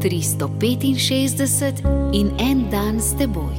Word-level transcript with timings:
365 0.00 1.82
in 2.12 2.30
en 2.38 2.70
dan 2.70 3.00
s 3.00 3.12
teboj. 3.16 3.54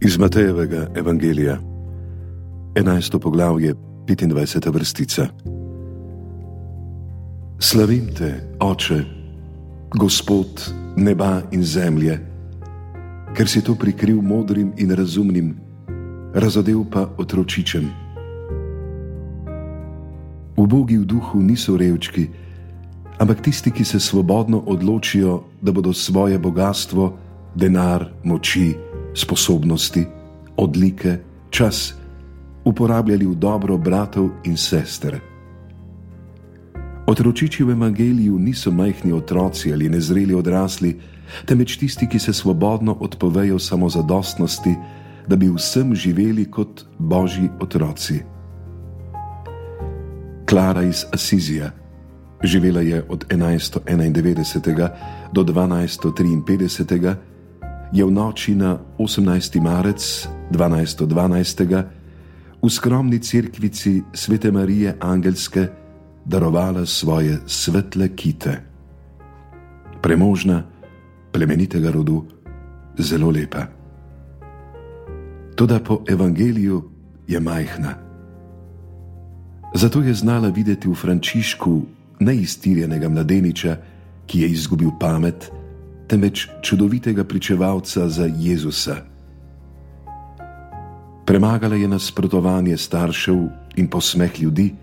Iz 0.00 0.16
Matejevega 0.16 0.86
evangelija, 0.94 1.58
11. 2.74 3.18
poglavje, 3.18 3.74
25. 4.06 4.72
vrstica. 4.72 5.28
Slavim 7.58 8.06
te, 8.14 8.34
Oče, 8.60 9.04
Gospod 9.98 10.72
neba 10.96 11.42
in 11.50 11.64
zemlje, 11.64 12.20
ker 13.34 13.48
si 13.48 13.64
to 13.64 13.74
prikril 13.74 14.20
modrim 14.22 14.72
in 14.76 14.90
razumnim, 14.90 15.67
razodev 16.34 16.84
pa 16.90 17.08
otročičem. 17.18 17.88
Ubogi 20.56 20.98
v 20.98 21.04
duhu 21.06 21.38
niso 21.42 21.76
revčki, 21.76 22.28
ampak 23.18 23.40
tisti, 23.40 23.70
ki 23.70 23.84
se 23.84 24.00
svobodno 24.00 24.58
odločijo, 24.66 25.44
da 25.62 25.72
bodo 25.72 25.92
svoje 25.92 26.38
bogatstvo, 26.38 27.16
denar, 27.54 28.10
moči, 28.24 28.74
sposobnosti, 29.14 30.04
odlike, 30.56 31.18
čas 31.50 31.94
uporabljali 32.64 33.26
v 33.26 33.34
dobro 33.34 33.78
bratov 33.78 34.30
in 34.44 34.56
sester. 34.56 35.20
Otročiči 37.08 37.64
v 37.64 37.72
evangeliju 37.72 38.38
niso 38.38 38.70
majhni 38.70 39.12
otroci 39.12 39.72
ali 39.72 39.88
nezreli 39.88 40.34
odrasli, 40.34 40.98
temveč 41.46 41.78
tisti, 41.80 42.04
ki 42.06 42.18
se 42.18 42.32
svobodno 42.32 42.96
odpovejo 43.00 43.58
samozadostnosti, 43.58 44.74
da 45.28 45.36
bi 45.36 45.50
vsem 45.56 45.94
živeli 45.94 46.50
kot 46.50 46.84
božji 46.98 47.48
otroci. 47.60 48.22
Klara 50.48 50.82
iz 50.82 51.04
Asizija, 51.12 51.70
živela 52.42 52.80
je 52.80 53.04
od 53.08 53.26
1191 53.28 54.88
do 55.32 55.44
1253, 55.44 57.14
je 57.92 58.04
v 58.04 58.10
noči 58.10 58.54
na 58.54 58.78
18. 58.98 59.60
marec 59.60 60.28
1212 60.52 61.84
v 62.62 62.70
skromni 62.70 63.18
cerkvici 63.18 64.02
Svete 64.12 64.50
Marije 64.50 64.96
Angelske 65.00 65.68
darovala 66.24 66.86
svoje 66.86 67.38
svetle 67.46 68.08
kite. 68.08 68.62
Premožna, 70.02 70.62
plemenitega 71.32 71.90
rodu, 71.90 72.26
zelo 72.98 73.30
lepa. 73.30 73.77
Toda 75.58 75.80
po 75.80 76.04
evangeliju 76.08 76.82
je 77.26 77.40
majhna. 77.40 77.94
Zato 79.74 80.00
je 80.02 80.14
znala 80.14 80.48
videti 80.48 80.88
v 80.88 80.94
Frančišku 80.94 81.82
neistirjenega 82.20 83.08
mladeniča, 83.08 83.76
ki 84.26 84.40
je 84.40 84.48
izgubil 84.48 84.90
pamet, 85.00 85.50
temveč 86.06 86.46
čudovitega 86.62 87.24
pričevalca 87.24 88.08
za 88.08 88.30
Jezusa. 88.38 88.96
Premagala 91.26 91.74
je 91.74 91.88
nasprotovanje 91.88 92.76
staršev 92.76 93.48
in 93.76 93.90
posmeh 93.90 94.40
ljudi, 94.40 94.74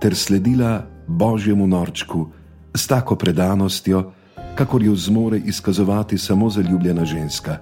ter 0.00 0.14
sledila 0.14 0.86
božjemu 1.06 1.66
norčku 1.66 2.26
s 2.74 2.86
tako 2.86 3.14
predanostjo, 3.14 4.10
kakor 4.54 4.82
jo 4.82 4.96
zmore 4.96 5.38
izkazovati 5.38 6.18
samo 6.18 6.50
zaljubljena 6.50 7.04
ženska, 7.04 7.58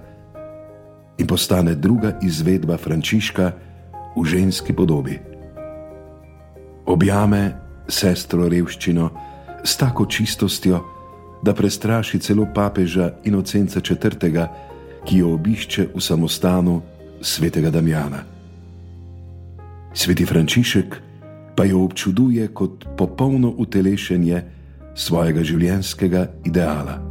in 1.19 1.27
postane 1.27 1.75
druga 1.75 2.17
izvedba 2.23 2.77
Frančiška 2.77 3.51
v 4.15 4.25
ženski 4.25 4.73
podobi. 4.73 5.19
Objame 6.85 7.53
sestro 7.87 8.47
revščino 8.49 9.09
s 9.63 9.77
tako 9.77 10.05
čistostjo, 10.05 10.79
da 11.43 11.53
prestraši 11.53 12.19
celo 12.19 12.47
papeža 12.55 13.11
Inocenca 13.23 13.79
IV., 13.79 14.47
ki 15.05 15.17
jo 15.17 15.33
obišče 15.33 15.87
v 15.95 16.01
samostanu 16.01 16.81
svetega 17.21 17.71
Damjana. 17.71 18.23
Sveti 19.93 20.25
Frančišek 20.25 20.97
pa 21.55 21.65
jo 21.65 21.83
občuduje 21.83 22.47
kot 22.47 22.85
popolno 22.97 23.53
utelešenje 23.57 24.43
svojega 24.95 25.43
življenjskega 25.43 26.27
ideala. 26.43 27.08